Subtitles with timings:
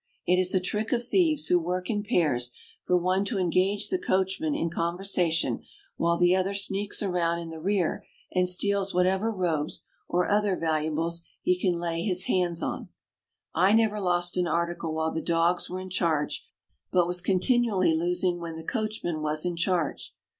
[0.25, 2.49] It is a trick of thieves who work in pairs
[2.85, 5.63] for one to engage the coachman in conversation,
[5.95, 8.03] while the other sneaks around in the rear
[8.33, 12.57] and steals whatever robes or other valuables he can lay his THE DALMATIAN DOG.
[12.57, 12.89] 611 hands
[13.53, 13.69] on.
[13.69, 16.47] I never lost an article while the dogs were in charge,
[16.91, 20.15] but was continually losing when the coachman was in charge.